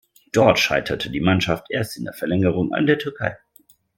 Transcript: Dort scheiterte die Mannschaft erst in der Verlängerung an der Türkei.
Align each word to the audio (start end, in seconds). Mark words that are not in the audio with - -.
Dort 0.31 0.57
scheiterte 0.57 1.11
die 1.11 1.19
Mannschaft 1.19 1.67
erst 1.69 1.95
in 1.95 2.05
der 2.05 2.13
Verlängerung 2.15 2.73
an 2.73 2.87
der 2.87 2.97
Türkei. 2.97 3.37